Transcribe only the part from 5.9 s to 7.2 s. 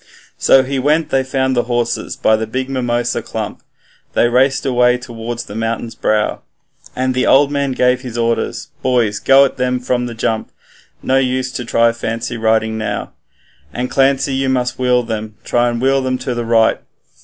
brow, And